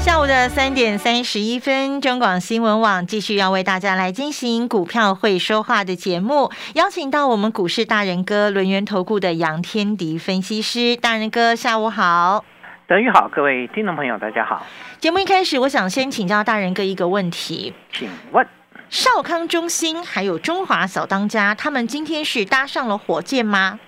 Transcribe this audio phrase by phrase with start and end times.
[0.00, 12.42] 下午的三点三十一分，中广新闻网继续要为大家来进行股票会说话的节目，邀请到我们股市大人哥轮源投顾的杨天迪分析师，大人哥下午好，
[12.88, 14.66] 德宇好，各位听众朋友大家好。
[14.98, 18.46] 节目一开始，我想先请教大人哥一个问题，请问
[18.88, 23.78] 少康中心还有中华小当家，他们今天是搭上了火箭吗？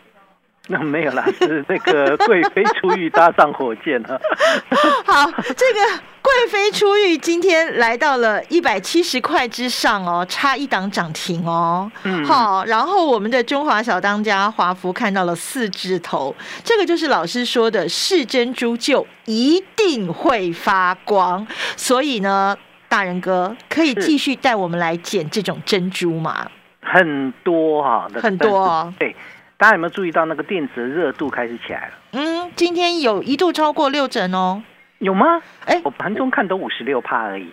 [0.69, 4.21] 那没有啦，是那个贵妃出狱搭上火箭了。
[5.05, 11.91] 好，这个贵妃出狱今天来到了一百七十块之上哦，差一档涨停哦。
[12.05, 16.33] 嗯，好，然后我们的中华小当家华福看到了四字头，
[16.63, 21.45] 这个就是老师说的是珍珠就一定会发光，
[21.77, 22.57] 所以呢，
[22.89, 26.49] 大人哥可以继续带我们来捡这种珍珠吗？
[26.83, 29.15] 很多哈，很多对。
[29.63, 31.93] 大家有没有注意到那个电子的热度开始起来了？
[32.15, 34.61] 嗯，今天有一度超过六成哦。
[34.99, 35.41] 有吗？
[35.67, 37.47] 哎，我盘中看都五十六帕而已，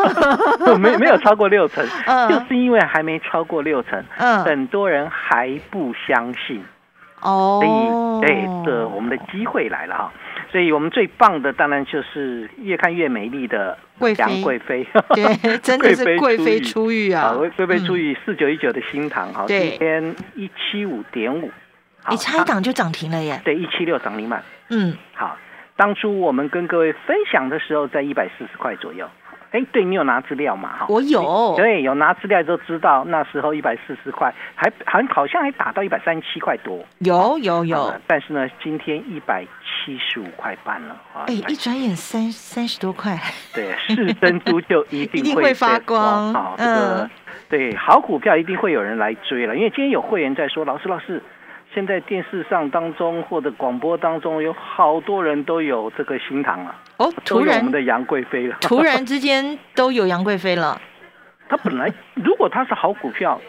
[0.80, 1.86] 没没有超过六成，
[2.30, 6.64] 就是因为还没超过六成，嗯，很多人还不相信
[7.20, 7.60] 哦。
[7.62, 10.12] 所以，对，这我们的机会来了哈。
[10.52, 13.78] 所以我们最棒的当然就是越看越美丽的
[14.18, 15.24] 杨贵妃，对，
[15.64, 17.10] 真的是贵妃出狱。
[17.10, 17.34] 啊！
[17.56, 21.50] 贵妃出狱四九一九的新塘，哈，今天一七五点五，
[22.10, 23.40] 你差一档就涨停了耶！
[23.42, 25.38] 对，一七六涨停板，嗯，好，
[25.74, 29.08] 当初我们跟各位分享的时候在一百四十块左右。
[29.52, 30.78] 哎，对你有拿资料嘛？
[30.78, 31.54] 哈，我有。
[31.56, 36.84] 对，有拿资料就知道那时候一百四十块，还还好像还打到一百三十七块多。
[37.00, 37.94] 有有有。
[38.06, 40.96] 但是呢，今天一百七十五块半了。
[41.26, 43.18] 哎，一转眼三三十多块。
[43.54, 46.32] 对，是珍珠就一定会 发光。
[46.32, 47.10] 好，这个
[47.48, 51.22] 对好股票一定会有人来追了，因为今天有会员在说，老师老师。
[51.74, 60.80] 现在电视上当中或者广播当中有好多人都有这个新塘了哦，突然我们的杨贵妃了， 突然之间都有杨贵妃了。
[61.48, 63.40] 他本来如果他是好股票，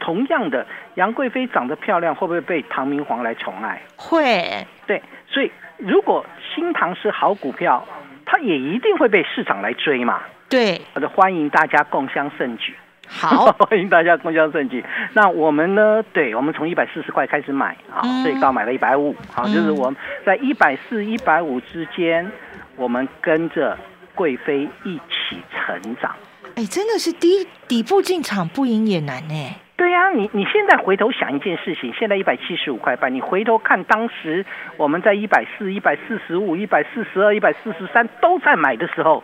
[0.00, 3.82] 同样的杨贵妃长得漂亮，会不会被唐明皇来宠爱？
[3.96, 6.24] 会，对，所以如果
[6.54, 7.86] 新塘是好股票，
[8.24, 10.20] 它也一定会被市场来追嘛。
[10.48, 12.74] 对，我就欢迎大家共襄盛举。
[13.08, 14.84] 好， 欢迎大家共享盛举。
[15.14, 16.02] 那我们呢？
[16.12, 22.30] 对，我们从一百四十块开始买，啊，最高买了一百五，好，就是我们在一百四、一百五之间，
[22.76, 23.76] 我们跟着
[24.14, 26.14] 贵妃一起成长。
[26.54, 29.54] 哎，真的是底底部进场不赢也难呢。
[29.76, 34.44] 对呀，你你现在回头想一件事情，现在一百七十五块半，你回头看当时
[34.76, 39.22] 我们在一百四、一百四十五、一百四十二、一百四十三都在买的时候，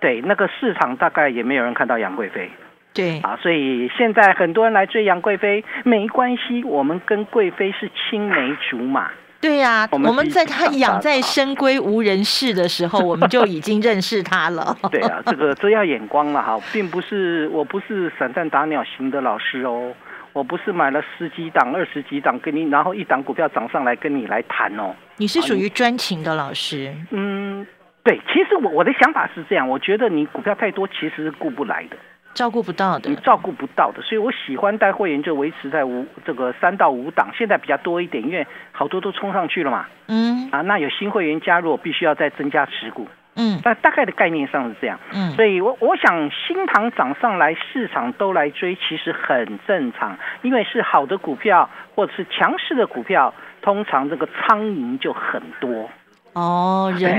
[0.00, 2.50] 对，那个市场大概也没有人看到杨贵妃。
[2.94, 9.10] 对啊，所以现在很多人来追杨贵妃，没关系，我们跟贵妃是青梅竹马。
[9.40, 14.76] 对呀，我们在他养在深闺无人世的时候，我们就已经认识他了。
[14.92, 19.92] 对啊，这个这要眼光了哈，并不是我不是散弹打鸟型的老师哦，
[20.32, 24.94] 我不是买了十几档、二十几档跟你，然后一档股票涨上来跟你来谈哦。
[25.16, 26.94] 你是属于专情的老师。
[27.10, 27.66] 嗯，
[28.04, 31.96] 对，其实我我的想法是这样，我觉得你股票太多，其实是顾不来的。
[32.34, 39.86] 照顾不到的，你照顾不到的，所以我喜欢带会员就维持在五这个三到五档，现在比较多一点，因为好多都冲上去了嘛。
[40.08, 43.06] 嗯，啊，那有新会员加入，我必须要再增加持股。
[43.34, 44.98] 嗯，那大概的概念上是这样。
[45.14, 53.32] 嗯，所以我我想新塘涨上来，市场都来追，其实很正常，因为是好的股票或者是强势的股票，
[53.62, 55.88] 通常这个苍蝇就很多。
[56.34, 57.14] 哦，人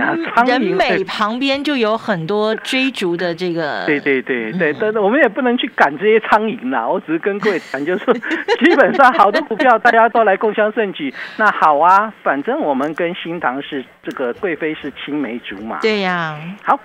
[0.48, 6.88] 人美旁边就有很多追逐的这个，对对对对，但是我们也不能去赶这些苍蝇啦。
[6.88, 8.06] 我只是跟各位谈，就是
[8.60, 16.36] 基本上好的股票大家都来共襄盛举，那好啊，反正我们跟新塘是这个贵妃是青梅竹马，对呀。
[16.64, 16.76] 好，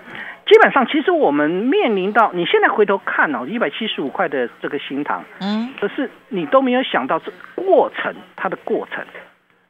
[0.44, 9.02] 基本上其实我们面临到你现在回头看哦，一百七十五块的这个新塘，嗯，可是你都没有想到这过程，它的过程，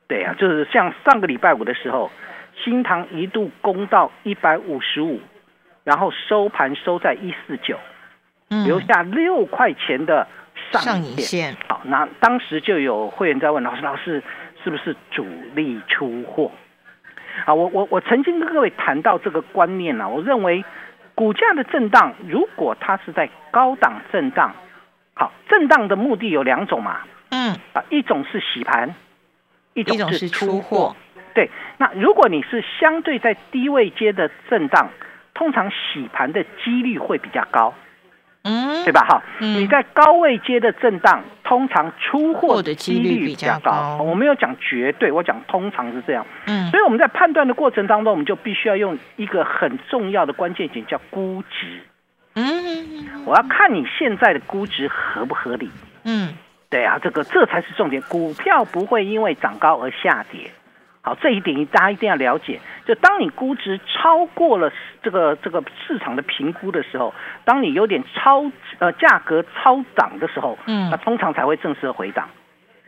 [0.08, 2.10] 对呀，就是像上个礼拜五的时候。
[2.64, 5.20] 新塘一度攻到一百五十五，
[5.84, 7.78] 然后收盘收在一四九，
[8.66, 10.26] 留下六块钱的
[10.72, 11.56] 上影线。
[11.68, 14.22] 好，那当时就有会员在问老师：“老师，
[14.62, 15.24] 是不是主
[15.54, 16.50] 力出货？”
[17.46, 20.08] 啊，我我我曾经跟各位谈到这个观念呢。
[20.08, 20.64] 我认为
[21.14, 24.52] 股价的震荡，如果它是在高档震荡，
[25.14, 28.92] 好，震荡的目的有两种嘛，嗯，啊，一种是洗盘，
[29.74, 30.96] 一种是出货。
[31.38, 34.90] 对，那如果你是相对在低位接的震荡，
[35.34, 37.72] 通常洗盘的几率会比较高，
[38.42, 39.06] 嗯，对吧？
[39.08, 46.26] 哈，嗯你在高位接的震荡，通常出货货的几率比较高我没有讲绝对，我讲通常是这样。
[46.46, 51.66] 嗯所以我们在判断的过程当中，我们就必须要用一个很重要的关键点，叫估值。
[52.34, 55.70] 嗯我要看你现在的估值合不合理。
[56.02, 56.34] 嗯
[56.68, 58.02] 对啊，这个这才是重点。
[58.08, 60.50] 股票不会因为涨高而下跌。
[61.00, 62.60] 好，这一点大家一定要了解。
[62.84, 64.70] 就当你估值超过了
[65.02, 67.14] 这个这个市场的评估的时候，
[67.44, 68.44] 当你有点超
[68.78, 72.28] 呃价格超涨的时候，嗯那通常才会正式的回档。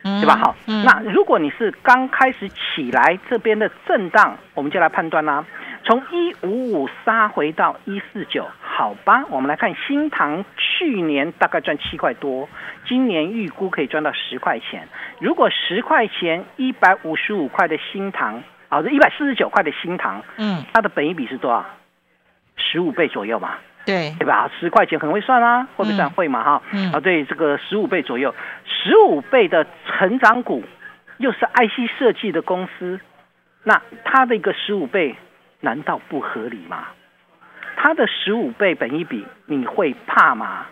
[0.03, 0.35] 嗯，对吧？
[0.35, 5.45] 好，嗯那如果你是刚开始起来这边的震荡，我们就来判断啦。
[5.83, 9.23] 从一五五杀回到一四九，好吧？
[9.29, 10.43] 我们来看新塘
[10.81, 12.49] 去年大概赚七块多，
[12.87, 14.87] 今年预估可以赚到十块钱。
[15.19, 21.63] 如果十块钱一百五十五块的新塘，啊，这一百四十九块的新塘，嗯它的本益比是多少？
[22.55, 23.57] 十五倍左右嘛。
[23.85, 24.49] 对，对吧？
[24.59, 26.09] 十块钱很会算啊，会不会算？
[26.09, 26.63] 嗯会嘛哈。
[26.71, 28.33] 嗯啊，对，这个十五倍左右，
[28.65, 30.63] 十五倍的成长股，
[31.17, 32.99] 又是 IC 设计的公司，
[33.63, 35.15] 那它的一个十五倍，
[35.59, 36.87] 难道不合理吗？
[37.81, 40.67] 它的十五倍本一比，你会怕吗？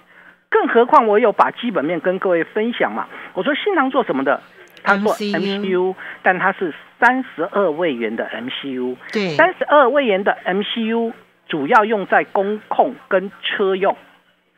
[0.48, 3.08] 更何况我有把基本面跟各位分享嘛。
[3.34, 4.40] 我说新塘做什么的？
[4.84, 8.96] 他做 MCU 但它是三十二位元的 MCU。
[9.12, 11.12] 对，三十二位元的 MCU
[11.48, 13.98] 主要用在工控跟车用，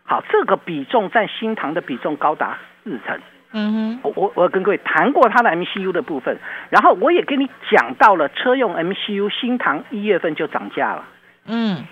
[0.03, 3.17] 好，这个比重占新塘的比重高达四成。
[3.53, 6.37] 嗯哼，我我我跟各位谈过它的 MCU 的部分，
[6.69, 11.05] 然后我也跟你讲到了车用 MCU 新塘一月份就涨价了，
[11.47, 11.85] 嗯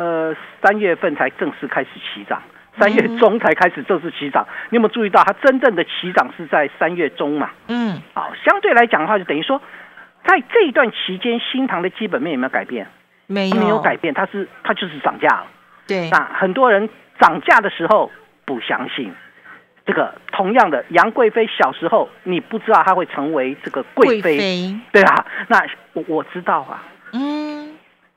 [0.00, 2.40] 呃，三月份才正式开始起涨，
[2.78, 4.46] 三月中才开始正式起涨。
[4.70, 7.50] 你有没有注意到它真正的起涨是在三月中嘛？
[7.68, 9.60] 嗯，好，相对来讲的话，就等于说，
[10.24, 12.86] 在这一段期间，新塘的基本面有没有改变？
[13.26, 15.46] 没有没有改变，它是它就是涨价了。
[15.86, 16.88] 对，那很多人
[17.20, 18.10] 涨价的时候
[18.46, 19.12] 不相信，
[19.84, 25.62] 这个同样的杨贵妃小时候你不知道她会成为这个贵妃，妃，对啊，那
[25.92, 26.99] 我我知道啊，嗯，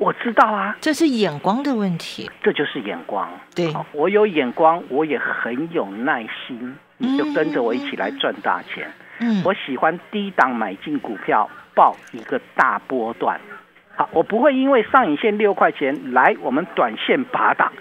[0.04, 3.30] 我知道啊，这是眼光的问题，这就是眼光。
[3.56, 8.92] 对我有眼光，我也很有耐心，你就跟着我一起来赚大钱。
[9.20, 13.40] 嗯，我喜欢低档买进股票，报一个大波段。
[13.96, 17.72] 好，我不会因为上影线六块钱来我们短线拔档。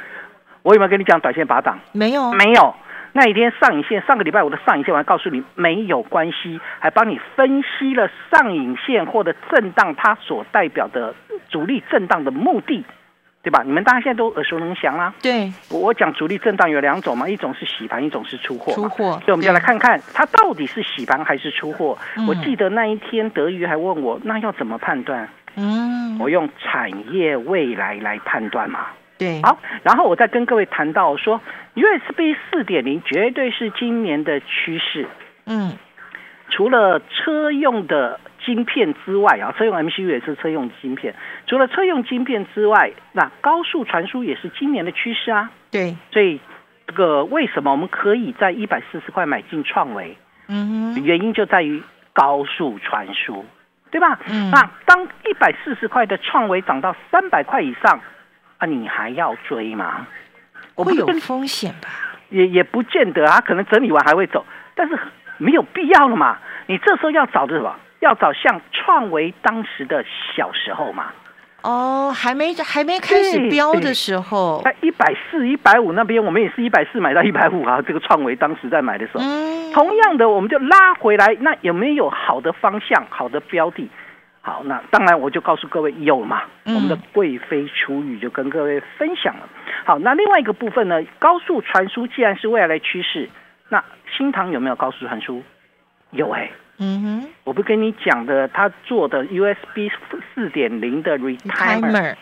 [0.62, 1.80] 我有没有跟你讲短线拔档？
[1.90, 2.72] 没有，没有。
[3.12, 11.14] 那一天上影线，上个礼拜我的上影线，我还告诉你没有关系，还帮你分析了上影线或者震荡它所代表的
[11.50, 12.84] 主力震荡的目的，
[13.42, 13.62] 对吧？
[13.64, 15.12] 你们大家现在都耳熟能详啦。
[15.20, 18.76] 对，我我讲主力震荡有两种嘛，一种是洗盘，一种是出货嘛。
[18.76, 21.98] 出货，所以我们就来看看它到底是洗盘还是出货。
[22.16, 25.28] 嗯我记得那一天德瑜还问我，那要怎么判断？
[25.56, 28.86] 嗯，我用产业未来来判断嘛。
[29.22, 31.40] 对，好，然后我再跟各位谈到说
[31.74, 35.06] ，USB 四点零绝对是今年的趋势。
[35.46, 35.72] 嗯，
[36.50, 41.14] 除了车用的晶片之外啊，车用 MCU 也是车用晶片。
[41.46, 45.50] 除了车用晶片之外，那高速传输也是今年的趋势啊。
[45.70, 46.40] 对，所以
[46.86, 50.16] 这个为什么我们可以在一百四十块买进创维？
[50.48, 51.82] 嗯哼，原因就在于
[52.12, 53.44] 高速传输，
[53.90, 54.18] 对吧？
[54.28, 58.00] 嗯那当一百四十块的创维涨到三百块以上，
[58.62, 60.06] 啊，你还要追吗？
[60.76, 61.88] 会有风险吧？
[62.28, 64.96] 也也不见得啊，可能整理完还会走，但是
[65.38, 66.38] 没有必要了嘛。
[66.68, 67.74] 你这时候要找的什么？
[67.98, 70.04] 要找像创维当时的
[70.36, 71.12] 小时候嘛，
[71.62, 77.82] 哦，还没还没开始标的时候，在一百四、一百五那边，我们也是一百四买到一百五啊。
[77.82, 83.90] 这个创维当时在买的时候，嗯，同样的，我们就拉回来，那有没有好的方向、好的标的？
[84.44, 86.74] 好，那当然我就告诉各位有嘛，嗯。
[86.74, 89.48] 我们的贵妃出语就跟各位分享了。
[89.84, 93.30] 好，那另外一个部分呢，高速传输既然是未来的趋势，
[93.68, 93.82] 那
[94.16, 95.42] 新唐有没有高速传输？
[96.10, 97.28] 有哎、嗯哼。
[97.44, 99.88] 我不跟你讲的，他做的 USB
[100.34, 102.16] 四点零的 retimer。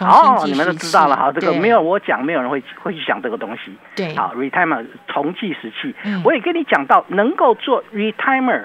[0.00, 3.74] 哦，你们都知道了哈，器对这个没有我讲，没有人会会去想这个东西。
[3.94, 6.22] 对，好，retimer 重计时器，嗯。
[6.24, 8.64] 我也跟你讲到，能够做 retimer，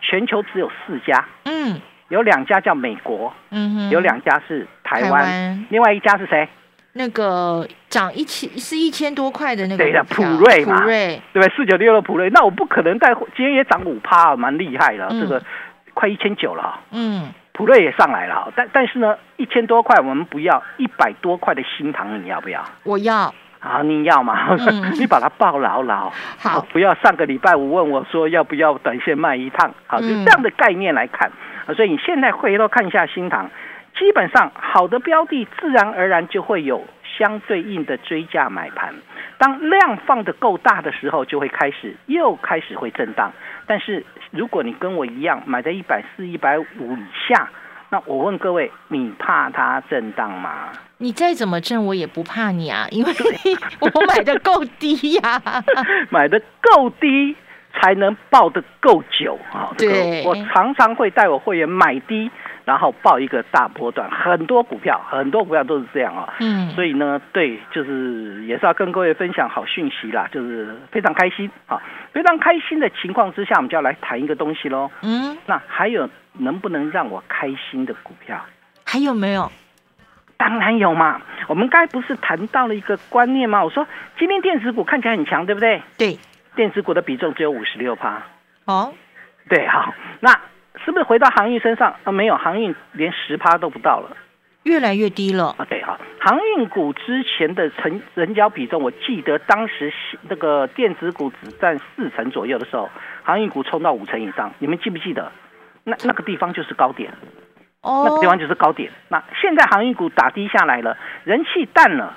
[0.00, 6.48] 全球只有四家，嗯有两家叫美国，嗯哼，有两家是台台湾，湾另外一家是谁？
[6.96, 10.78] 那个涨一千是一千多块的那个对的普瑞嘛。
[10.78, 11.56] 普瑞，对不对？
[11.56, 15.20] 四九六的普瑞，那我不可能带，今天也涨五趴，蛮厉害了，嗯。
[15.20, 15.42] 这个
[15.92, 16.62] 快一千九了。
[16.62, 16.80] 啊。
[16.92, 22.64] 嗯，普瑞也上来了啊，但但是呢，一千多块我们不要，一百多块的新塘你要不要？
[22.84, 24.54] 我要，啊，你要嘛？
[24.98, 31.28] 你把它抱牢牢，好，不要上个礼拜五问我说要不要短线卖一趟，好，就这样的概念来看
[31.66, 31.74] 啊。
[31.74, 33.50] 所以你现在回头看一下新塘，
[33.98, 36.84] 基本上好的标的自然而然就会有
[37.18, 38.94] 相对应的追价买盘。
[39.38, 43.32] 当量放的够大的时候，就会开始又开始会震荡。
[43.66, 47.48] 但是如果你跟我一样买在一百四、一百五以下。
[47.90, 50.70] 那我问各位，你怕它震荡吗？
[50.98, 53.12] 你再怎么震，我也不怕你啊，因为
[53.78, 55.40] 我买的够低呀，
[56.10, 57.36] 买的够低
[57.74, 59.70] 才能抱得够久啊。
[59.76, 62.30] 对，我常常会带我会员买低。
[62.64, 66.32] 然后报一个大波段，很多股票，很多股票都是这样啊。
[66.40, 71.78] 嗯，所以呢，对，就是也是要跟各位分享好讯息啦，就是非常开心啊，
[72.14, 74.90] 非常开心的情况之下，我们就要来谈一个东西喽。
[75.02, 78.42] 嗯，那还有能不能让我开心的股票？
[78.86, 79.52] 还有没有？
[80.38, 81.20] 当然有嘛。
[81.48, 83.62] 我们刚才不是谈到了一个观念吗？
[83.62, 83.86] 我说
[84.18, 85.82] 今天电子股看起来很强，对不对？
[85.98, 86.18] 对，
[86.56, 88.22] 电子股的比重只有五十六趴。
[88.64, 88.92] 哦，
[89.48, 90.38] 对，好，那。
[90.84, 92.10] 是不是回到航运身上啊？
[92.10, 94.16] 没有，航运连十趴都不到了，
[94.64, 95.54] 越来越低了。
[95.56, 99.90] 啊，对哈，航运股之前的成成交比重，我记得当时
[100.28, 102.90] 那个电子股只占四成左右的时候，
[103.22, 105.30] 航运股冲到五成以上，你们记不记得？
[105.84, 107.14] 那那个地方就是高点，
[107.80, 108.90] 哦，那个地方就是高点。
[109.08, 112.14] 那现在航运股打低下来了，人气淡了，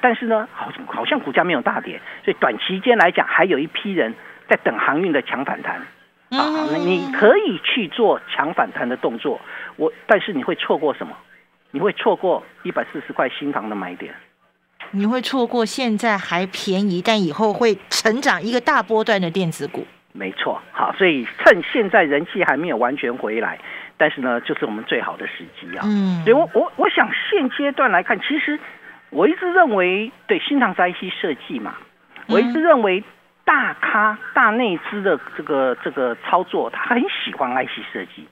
[0.00, 4.14] 但是呢，好好像股价没有大跌，所以短期间来讲，还有一批人
[4.48, 5.76] 在等航运的强反弹。
[6.30, 9.40] 啊，那你可以去做强反弹的动作，
[9.76, 11.16] 我但是你会错过什么？
[11.70, 14.12] 你会错过一百四十块新塘的买点，
[14.90, 19.86] 你会错过现在还便宜，但以后会成长一个大波段的电子股。
[20.12, 23.58] 没错，好，所以趁现在人气还没有完全回来，
[23.98, 25.82] 但是呢，就是我们最好的时机啊。
[25.84, 28.58] 嗯，所以我我我想现阶段来看，其实
[29.10, 31.74] 我一直认为，对新塘在 IC 设计嘛，
[32.28, 33.02] 我一直认为。
[33.46, 38.26] 大咖、大内资的这个这个操作，他很喜欢 IC 设计。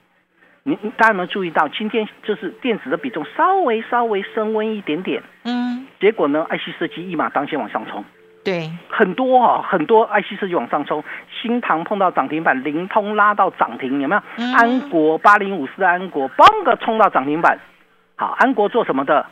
[0.63, 8.03] 你大家有没有注意到，今天就是电子的比重稍微稍微升温一点点，嗯，结果呢，IC 设计一马当先往上冲。
[8.43, 11.01] 对，很多啊，很多 IC 设计往上冲。
[11.41, 14.21] 新塘碰到涨停板，灵通拉到涨停，有没有？
[14.57, 17.57] 安国八零五四的，安国嘣个冲到涨停板。
[18.17, 19.25] 好，安国做什么的？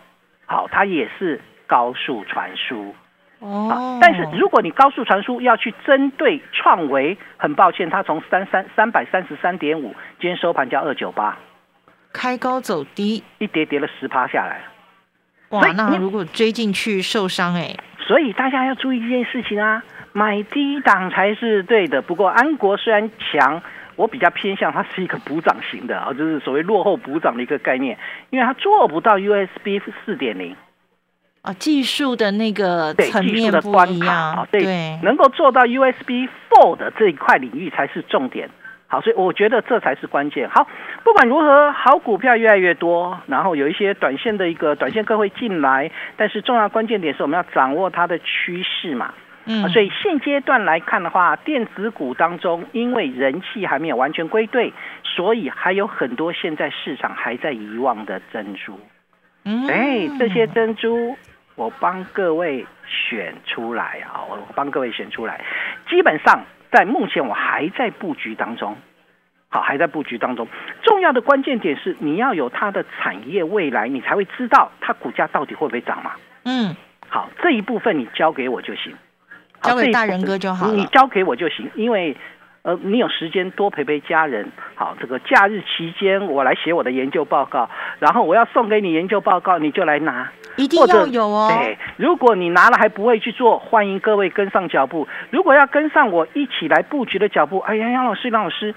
[0.54, 2.94] 好，它也是高速传输。
[3.40, 11.36] 哦，但是如果你高速传输要去针对创维，很抱歉，它从三三三百三十三点五，今天收盘价二九八，
[12.14, 14.62] 开高走低，一跌跌了十趴下来。
[15.50, 17.76] 哇，那如果追进去受伤哎。
[18.06, 22.02] 所以大家要注意一件事情啊，买低档才是对的。
[22.02, 23.62] 不过安国虽然强，
[23.96, 27.98] 我比较偏向它是一个补涨型的啊，就是所谓落后补涨的一个概念，
[28.30, 30.56] 因为它做不到 USB 四点零。
[31.42, 38.50] 啊，技术的那个层面不一样，对，能够做到 USB Four 的这一块领域才是重点。
[38.88, 40.50] 好，所以我觉得这才是关键。
[40.50, 40.68] 好，
[41.04, 49.14] 不管如何，好股票越来越多，然后有一些短线的一个短线客会进来，但是重要关键点是我们要掌握它的趋势嘛。
[49.46, 54.74] 嗯，所以现阶段来看的话，电子股当中，因为人气还没有完全归队，
[55.04, 58.80] 所以还有很多现在市场还在遗忘的珍珠。
[59.46, 61.18] 嗯，哎，这些珍珠。
[61.56, 64.26] 我帮各位选出来啊！
[64.28, 65.40] 我帮各位选出来，
[65.88, 68.76] 基本上在目前我还在布局当中，
[69.50, 70.48] 好，还在布局当中。
[70.82, 76.14] 重要的关键点是，你要有它的产业未来，你才会知道它股价到底会不会涨嘛。
[76.46, 76.76] 嗯，
[77.08, 78.92] 好，这一部分你交给我就行，
[79.64, 82.16] 交给大人哥就好你交给我就行，因为。
[82.66, 91.52] 呃，你有时间多陪陪家人，好，这个假日期间我来写我的研究报告，然后我要送给你研究报告，你就来拿，一定要有哦。
[91.54, 95.06] 对，如果你拿了还不会去做，欢迎各位跟上脚步。
[95.30, 98.74] 如果要跟上我一起来布局的脚步，哎呀，杨老师，杨老师，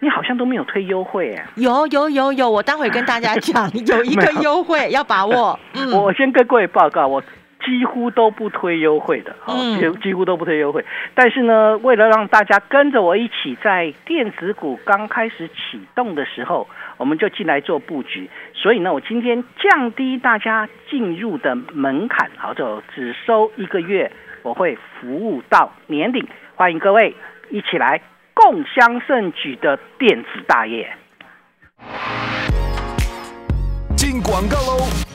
[0.00, 1.46] 你好像都没有推优惠哎。
[1.54, 5.58] 有有有有，我待会跟大家讲， 有一个优惠要把握。
[5.72, 7.22] 嗯，我先跟各位报告我。
[7.64, 9.34] 几乎都不推优惠的，
[9.78, 10.84] 几几乎都不推优惠。
[11.14, 16.68] 但是呢，为了让大家跟着我一起在电子股刚开始启动的时候，
[16.98, 18.28] 我们就进来做布局。
[18.52, 26.28] 所以呢，我今天降低大家进入的门槛，好，就只收一个月，我会服务到年底。
[26.54, 27.14] 欢迎各位
[27.50, 28.00] 一起来
[28.34, 30.92] 共襄盛举的电子大业。
[33.96, 35.13] 进广告喽。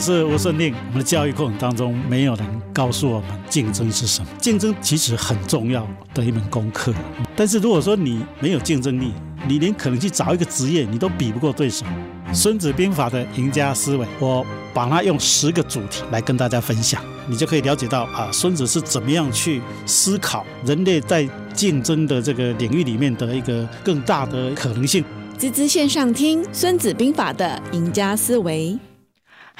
[0.00, 0.74] 是吴胜令。
[0.74, 4.28] 我们的教育过程当中，没有人告诉我们竞争是什么。
[4.38, 6.92] 竞争其实很重要的一门功课。
[7.36, 9.12] 但是如果说你没有竞争力，
[9.46, 11.84] 你连可能去找一个职业，你都比不过对手。
[12.34, 25.04] 《孙子兵法》的赢家思维，我把它用十个主题来跟大家分享，你就可以了解到啊，孙子是怎么样去思考人类在竞争的这个领域里面的一个更大的可能性。
[25.36, 28.78] 滋滋线上听《孙子兵法》的赢家思维。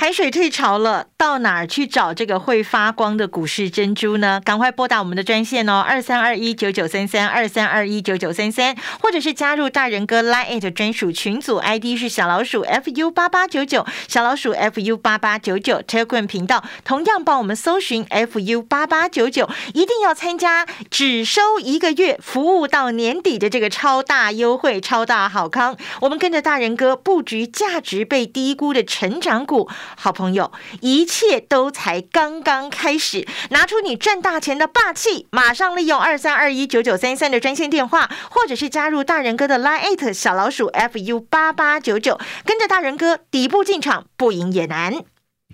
[0.01, 4.41] 海水退潮了，到哪儿去找这个会发光的股市珍珠呢？
[4.43, 25.77] 赶快拨打我们的专线哦，二三二一九九三三二三二一九九三三，或者是加入大人哥 Line 专属群组，ID 是小老鼠 fu 八八九九，小老鼠 fu 八八九九 Telegram 频道，同样帮我们搜寻 fu 八八九九，一定要参加，只收一个月，服务到年底的这个超大优惠、超大好康。
[26.01, 29.69] 我们跟着大人哥布局价值被低估的成长股。
[29.97, 45.05] 好朋友，一切都才刚刚开始，拿出你赚大钱的霸气，马上利用二三二一九九三三的专线电话，或者是加入大人哥的 Line 小老鼠 fu 八八九九，跟着大人哥底部进场，不赢也难。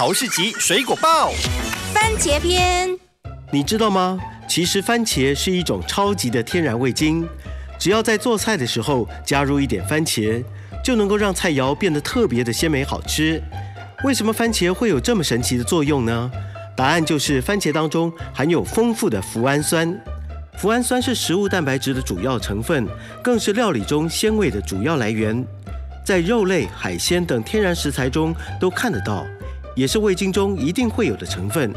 [0.00, 1.30] 豪士集水果报，
[1.92, 2.88] 番茄篇。
[3.52, 4.18] 你知道吗？
[4.48, 7.28] 其实番茄是一种超级的天然味精，
[7.78, 10.42] 只要在做菜的时候加入一点番茄，
[10.82, 13.42] 就能够让菜肴变得特别的鲜美好吃。
[14.02, 16.30] 为什么番茄会有这么神奇的作用呢？
[16.74, 19.94] 答案就是番茄当中含有丰富的脯氨酸。
[20.58, 22.88] 脯氨酸是食物蛋白质的主要成分，
[23.22, 25.46] 更是料理中鲜味的主要来源，
[26.02, 29.26] 在肉类、海鲜等天然食材中都看得到。
[29.76, 31.72] 也是味精中一定会有的成分，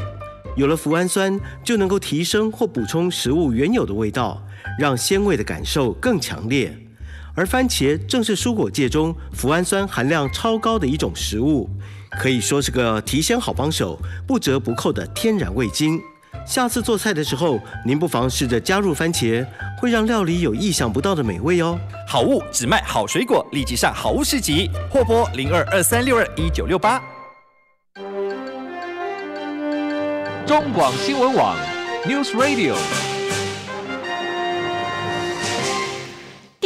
[0.56, 4.42] 有了脯氨酸，就能够提升或补充食物原有的味道，
[4.78, 6.76] 让鲜味的感受更强烈。
[7.36, 11.68] 而番茄正是蔬果界中脯氨酸含量超高的一种食物，
[12.20, 16.00] 可以说是个提鲜好帮手、不折不扣的天然味精。
[16.46, 19.44] 下次做菜的时候，您不妨试着加入番茄，
[19.80, 21.78] 会让料理有意想不到的美味哦。
[22.06, 27.02] 好物只卖好水果，立即上好物市集，货拨零二二三六二一九六八。
[30.46, 31.56] 中广新闻网
[32.04, 33.13] ，News Radio。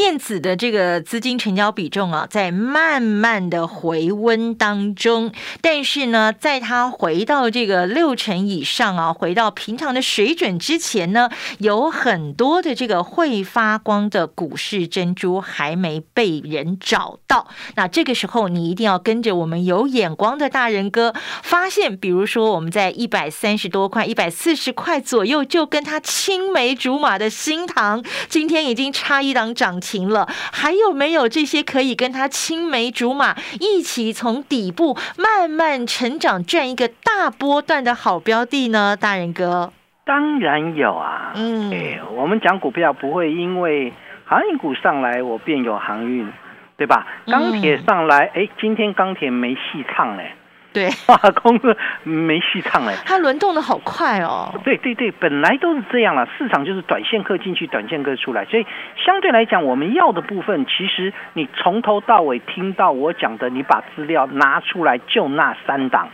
[0.09, 17.47] 电子的这个资金成交比重啊，在慢慢的回温当中，但是呢，在它回到这个六成以上啊，回到平常的水准之前呢，有很多的这个会发光的股市珍珠还没被人找到。
[17.75, 29.79] 那这个时候，你一定要跟着我们有眼光的大人哥，发现，比如说我们在一百三十多块、一百四十块左右，就跟他青梅竹马的新塘，今天已经差一档涨。
[29.88, 38.94] 停了，还有没有这些可以跟他青梅竹马，一起从底部慢慢成长，赚一个大波段的好标的呢？
[38.94, 39.72] 大人哥，
[40.04, 41.32] 当然有啊。
[41.34, 43.92] 嗯，哎，我们讲股票不会因为
[44.26, 46.30] 航运股上来，我便有航运，
[46.76, 47.06] 对吧？
[47.26, 50.32] 钢铁上来，哎，今天钢铁没戏唱嘞。
[50.72, 51.59] 对， 化工
[52.02, 54.52] 没戏唱哎，它轮动的好快哦。
[54.62, 66.09] 对对对，本来都是这样了，市场就是短线客进去，短线客出来，所以相对来讲，我们要的部分，其实你从头到尾听到我讲的，你把资料拿出来，就那三档。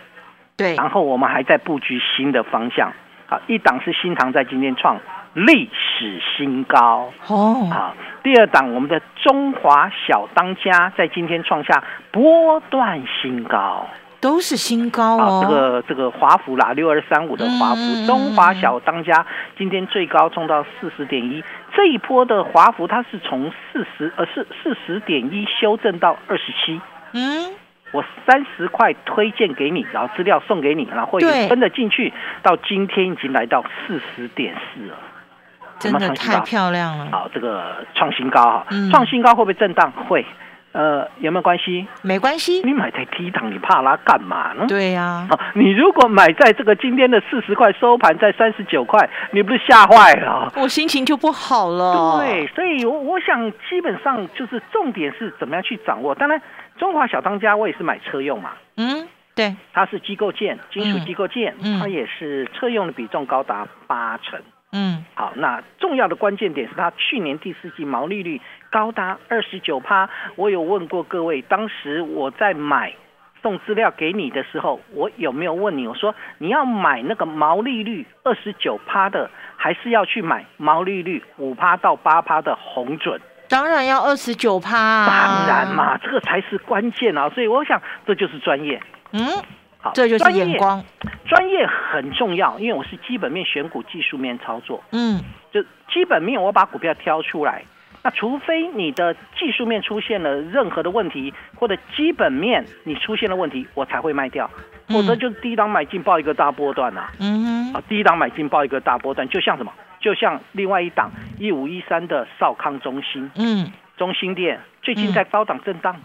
[0.57, 2.93] 对，然后我们还在布局新的方向。
[3.27, 5.01] 好，一档是新塘在今天创
[5.33, 7.69] 历史新高哦。
[7.73, 13.88] 好，第二档我们的中华小当家在今天创下波段新高。
[14.25, 19.27] 都是新高哦，这个这个华孚啦，六二三五的华孚，中华小当家
[19.59, 21.45] 今天最高冲到四十点一，
[21.77, 26.81] 这一波的华孚它是从四十呃四四十点一修正到二十七，
[27.13, 27.53] 嗯，
[27.93, 32.11] 我三十块推荐给你，然后资料送给你，然后会分得进去，
[32.43, 34.97] 到今天已经来到四十点四了，
[35.79, 39.93] 真的太漂亮了，好，这个创新高哈，创新高会不会震荡？
[40.09, 40.25] 会。
[40.75, 41.87] 呃，有没有关系？
[42.03, 42.61] 没关系。
[42.65, 44.67] 你买在低档，你怕它干嘛呢？
[44.67, 45.25] 对呀。
[45.55, 50.53] 你如果买在这个今天的四十块收盘在三十九块，你不是吓坏了？
[50.57, 52.19] 我心情就不好了。
[52.19, 56.13] 对，所以，我我想基本上就是重点是怎么样去掌握。
[56.13, 56.43] 当然，
[56.77, 58.51] 中华小当家我也是买车用嘛。
[58.77, 59.07] 嗯，
[59.37, 64.41] 对，它是机构件，金属机构件，它也是车用的比重高达八成。
[64.77, 68.41] 嗯，好，那重要的关键点是它去年第四季毛利率
[68.75, 70.11] 高达二十九趴。
[70.35, 72.93] 我有问过各位，当时我在买
[73.41, 75.87] 送资料给你的时候，我有没有问你？
[75.87, 83.21] 我说你要买那个毛利率二十九趴的，还是要去买毛利率五趴到八趴的红准？
[83.49, 87.29] 当然要二十九趴，当然嘛，这个才是关键啊！
[87.29, 88.83] 所以我想，这就是专业。
[89.13, 89.25] 嗯，
[89.79, 90.83] 好，这就是眼光。
[91.29, 94.83] 专业很重要，因为我是基本面选股，技术面操作。
[94.91, 97.63] 嗯，就基本面，我把股票挑出来。
[98.05, 104.49] 那除非你的技术面出现了任何的问题，或者基本面你出现了问题，我才会卖掉。
[104.88, 107.09] 否则就是低档买进报一个大波段呐。
[107.19, 109.73] 嗯哼，啊，低档买进报一个大波段，就像什么？
[110.01, 115.97] 就像另外一档一五一三的少康中心，嗯，中心店最近在高档震荡，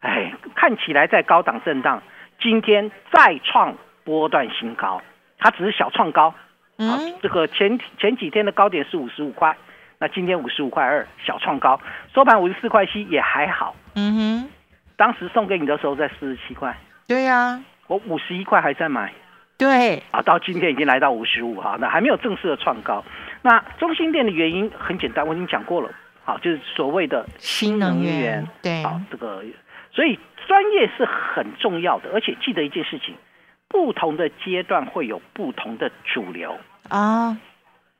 [0.00, 2.02] 哎，看起来在高档震荡，
[2.42, 5.00] 今天再创波段新高，
[5.38, 6.34] 它只是小创高，
[6.76, 9.56] 嗯，这个前前几天的高点是五十五块，
[9.98, 11.80] 那今天五十五块二，小创高，
[12.14, 14.50] 收盘五十四块七也还好，嗯哼，
[14.96, 19.12] 当时送给你的时候在四十七块，对呀，我五十一块还在买。
[19.56, 20.00] 对。
[20.12, 23.04] 啊，到今天已经来到五十五哈，那还没有正式的创高。
[23.42, 25.90] 那中心店的原因很简单，我已经讲过了，
[26.24, 29.42] 好，就是所谓的新能源，对，好，这个，
[29.90, 33.16] 所以专业是很重要的，而且记得一件事情，
[33.66, 36.56] 不同的阶段会有不同的主流
[36.88, 37.36] 啊，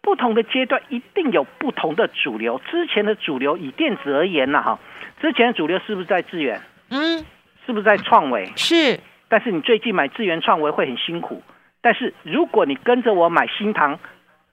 [0.09, 2.59] 不同的阶段一定有不同的主流。
[2.71, 4.79] 之前的主流以电子而言呢，哈，
[5.21, 6.63] 之前的主流是不是在资源？
[6.89, 7.23] 嗯，
[7.67, 8.51] 是不是在创维？
[8.57, 8.99] 是。
[9.29, 11.43] 但是你最近买智源创维会很辛苦，
[11.83, 13.99] 但是如果你跟着我买新塘，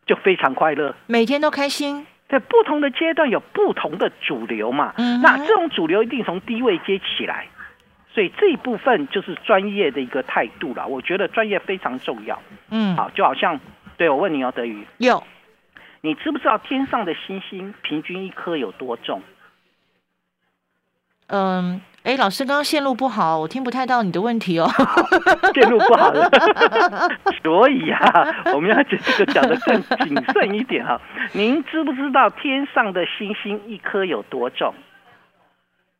[0.06, 2.06] 就非常快乐，每天都开心。
[2.28, 7.48] 在不同的阶段有不同的主流嘛，嗯，那这种主流一定从低位接起来，
[8.14, 10.86] 所以这一部分就是专业的一个态度了。
[10.86, 12.38] 我觉得专业非常重要。
[12.72, 13.58] 嗯，好，就好像
[13.96, 15.24] 对我问你哦，德宇，有，
[16.06, 19.24] 你知不知道天上的星星平均一颗有多重？
[21.26, 21.82] 嗯。
[22.04, 24.70] 哎，老师，刚刚线路不好，我听不太到你的问题哦。
[25.56, 26.30] 线路不好了，
[27.42, 31.02] 所以啊，我们要讲这个讲的更谨慎一点哈。
[31.34, 34.76] 您知不知道天上的星星一颗有多重？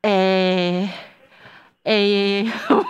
[0.04, 0.88] 哎
[1.84, 1.94] 哎，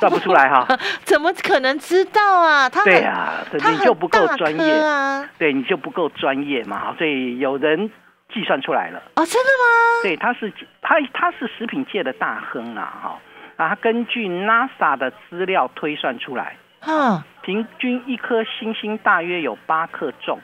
[0.07, 0.65] 算不出来哈？
[1.03, 2.69] 怎么可能知道啊？
[2.69, 5.29] 他对啊，你就不够专业啊。
[5.37, 7.91] 对你就不够专业嘛，所以有人。
[8.33, 10.01] 计算出来了哦，真的吗？
[10.01, 13.19] 对，他是他他是食品界的大亨啊，哈
[13.55, 20.39] 啊，他根据 NASA 的资料推算出来，哈，平均一颗星星大约有八克重，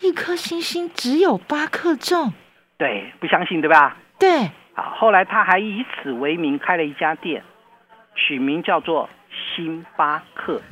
[0.00, 2.32] 一颗星星只有八克重，
[2.76, 3.96] 对，不相信对吧？
[4.20, 7.42] 对，好，后来他还以此为名开了一家店，
[8.14, 9.08] 取名叫做
[9.54, 10.60] 星巴克。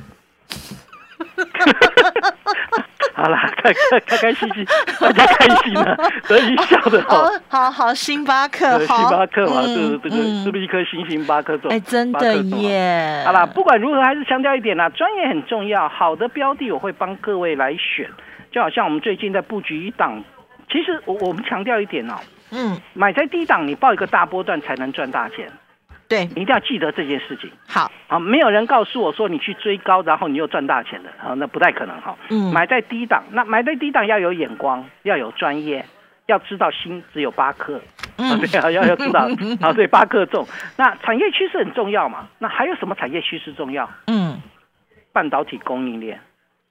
[3.15, 4.65] 好啦，开开开开心心，
[4.99, 5.95] 大家开心了，
[6.27, 11.71] 得以笑的好，好好星巴克，星巴克嘛，这这个是不是一颗星星巴克种？
[11.71, 13.21] 哎，真的耶！
[13.25, 15.87] 好啦，不管如何，还是强调一点啦，专业很重要。
[15.87, 18.09] 好的标的我会帮各位来选，
[18.51, 20.23] 就好像我们最近在布局一档，
[20.69, 22.15] 其实我我们强调一点哦，
[22.51, 25.49] 嗯，买在低档，你报一个大波段才能赚大钱。
[26.07, 27.49] 对，你一定要记得这件事情。
[27.67, 32.15] 好，好，没有人告诉我说你去追高，然后你又赚大钱的，啊，那不太可能哈。
[32.29, 35.85] 嗯，买在低档，那买在低档要有眼光，要有专业，
[36.27, 37.81] 要知道心只有八克，
[38.17, 39.27] 嗯， 对啊，要要知道，
[39.61, 40.45] 啊，对，八克重。
[40.77, 42.27] 那产业趋势很重要嘛？
[42.37, 43.89] 那还有什么产业趋势重要？
[44.07, 44.39] 嗯，
[45.11, 46.19] 半导体供应链。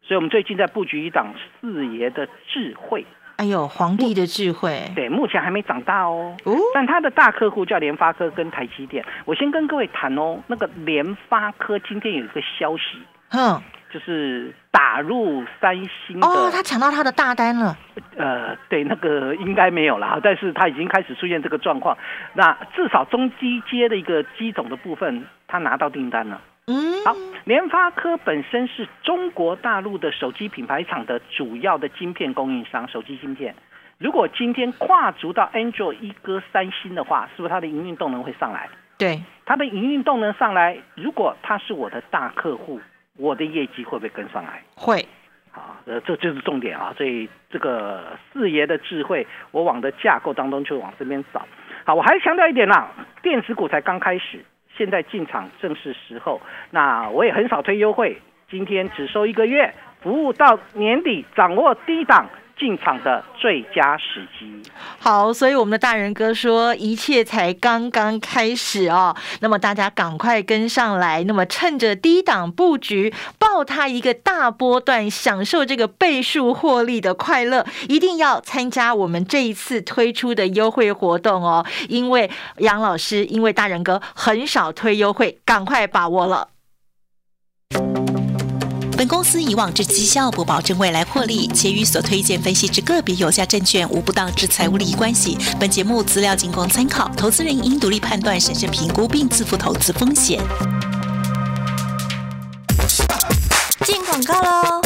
[0.04, 3.06] 所以我们最近在布局一档四爷的智慧。
[3.36, 6.36] 哎呦，皇帝的智慧，对，目前还没长大哦。
[6.44, 9.04] 哦，但他的大客户叫联发科跟台积电。
[9.24, 12.98] 我先跟各位谈哦，那个联发科今天有一个消息，
[13.30, 13.60] 哼，
[13.92, 16.26] 就是打入三星的。
[16.26, 17.76] 哦，他抢到他的大单了。
[18.16, 21.96] 呃，对，那个应该没有啦，但是他已经开始出现这个状况。
[22.34, 26.40] 那至少中低阶的一个机种的部分，他拿到订单了。
[26.66, 33.52] 嗯，好，联发科本身是中国大陆的手机品牌厂的主要的晶片供应商，手机晶片。
[33.98, 38.68] 如果今天跨足到 Android 一哥三星的话，是不是它的营运动能会上来？
[38.96, 42.80] 对，它的营运动能上来，如果它是我的大客户，
[43.16, 44.62] 我的业绩会不会跟上来？
[44.76, 45.04] 会。
[45.50, 46.94] 好，呃，这就是重点啊。
[46.96, 51.44] 所以这个四爷的智慧，我往的架构当中就往这边找。
[51.84, 52.88] 好，我还是强调一点啦，
[53.20, 54.44] 电子股才刚开始。
[54.76, 64.62] 现在进场正是时候，那我也很少推优惠，今天只收一个月，服务到年底，掌握低档进场的最佳时机。
[64.98, 69.16] 好，所以我们的大人哥说，一切才刚刚开始哦。
[69.40, 81.66] 那么大家赶快跟上来，那么趁着低档布局，抱它一个大波段，享受这个倍数获利的快乐，一定要参加我们这一次推出的优惠活动哦。
[81.88, 86.48] 因为杨老师，因为大人哥很少推优惠，赶快把握了。
[89.02, 95.36] 本公司以往之绩效不保证未来获利，且与所推荐分析之个别有价证券无不当之财务利益关系。
[95.58, 100.40] 本节目资料仅供参考，投资人应独立判断、审慎评估并自负投资风险。
[103.84, 104.80] 进广告喽！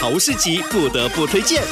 [0.00, 1.62] 好市集不得不推荐。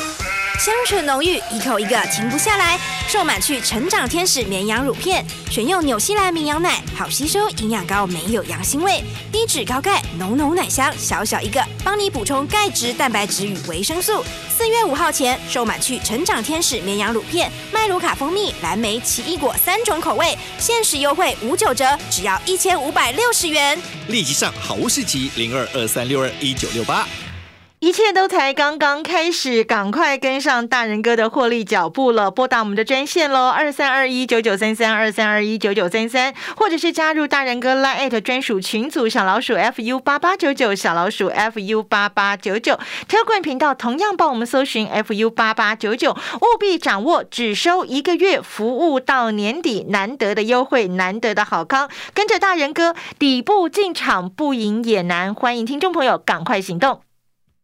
[0.63, 2.79] 香醇浓郁，一口一个停不下来。
[3.09, 14.23] 瘦满去成长天使绵羊乳片，选用纽西兰绵羊奶，好吸收，营养高，没有羊腥味，低脂高钙，浓浓奶香，小小一个，帮你补充钙质、蛋白质与维生素。
[14.55, 23.81] 四月五号前，瘦满去成长天使绵羊乳片，麦卢卡蜂蜜、蓝莓、奇异果三种口味，限时优惠五九折，只要一千五百六十元。
[24.09, 27.09] 立即上好物市集零二二三六二一九六八。
[27.81, 32.31] 一切都才刚刚开始，赶快跟上大人哥的获利脚步了！
[32.31, 57.01] 拨打我们的专线喽，二三二一九九三三二三二一九九三三，或者是加入大人哥 Line 专属群组小老鼠 fu 八八九九小老鼠 fu 八八九九，特冠频道同样帮我们搜寻 fu 八八九九，务必掌握只收一个月，服务到年底，难得的优惠，难得的好康，跟着大人哥底部进场不赢也难，欢迎听众朋友赶快行动。